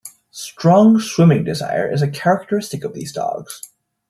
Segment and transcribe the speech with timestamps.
[0.31, 3.61] Strong swimming desire is a characteristic of these dogs.